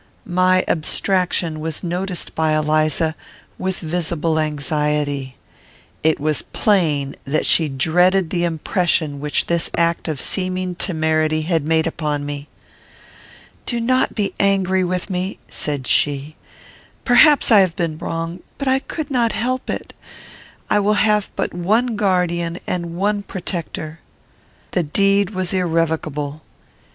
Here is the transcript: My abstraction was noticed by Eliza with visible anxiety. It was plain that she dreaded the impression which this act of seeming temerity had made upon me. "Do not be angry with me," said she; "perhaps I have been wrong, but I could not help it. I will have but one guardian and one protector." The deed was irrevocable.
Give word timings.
My 0.25 0.65
abstraction 0.67 1.59
was 1.59 1.83
noticed 1.83 2.33
by 2.33 2.55
Eliza 2.55 3.15
with 3.59 3.77
visible 3.81 4.39
anxiety. 4.39 5.37
It 6.01 6.19
was 6.19 6.41
plain 6.41 7.15
that 7.25 7.45
she 7.45 7.69
dreaded 7.69 8.31
the 8.31 8.43
impression 8.43 9.19
which 9.19 9.45
this 9.45 9.69
act 9.77 10.07
of 10.07 10.19
seeming 10.19 10.73
temerity 10.73 11.43
had 11.43 11.63
made 11.65 11.85
upon 11.85 12.25
me. 12.25 12.47
"Do 13.67 13.79
not 13.79 14.15
be 14.15 14.33
angry 14.39 14.83
with 14.83 15.11
me," 15.11 15.37
said 15.47 15.85
she; 15.85 16.35
"perhaps 17.05 17.51
I 17.51 17.59
have 17.59 17.75
been 17.75 17.99
wrong, 17.99 18.39
but 18.57 18.67
I 18.67 18.79
could 18.79 19.11
not 19.11 19.33
help 19.33 19.69
it. 19.69 19.93
I 20.67 20.79
will 20.79 20.95
have 20.95 21.31
but 21.35 21.53
one 21.53 21.95
guardian 21.95 22.57
and 22.65 22.95
one 22.95 23.21
protector." 23.21 23.99
The 24.71 24.81
deed 24.81 25.29
was 25.35 25.53
irrevocable. 25.53 26.41